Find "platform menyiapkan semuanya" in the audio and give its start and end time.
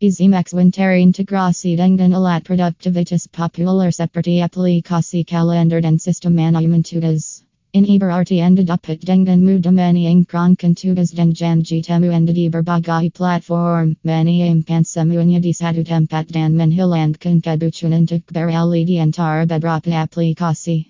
13.12-15.36